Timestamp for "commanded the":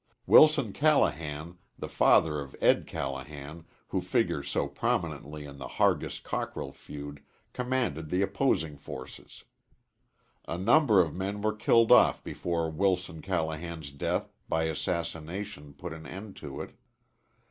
7.53-8.23